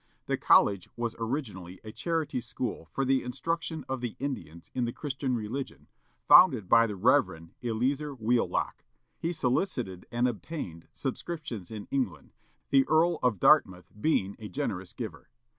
[0.25, 4.91] The college was originally a charity school for the instruction of the Indians in the
[4.91, 5.85] Christian religion,
[6.27, 7.51] founded by Rev.
[7.63, 8.83] Eleazer Wheelock.
[9.19, 12.33] He solicited and obtained subscriptions in England,
[12.71, 15.29] the Earl of Dartmouth being a generous giver.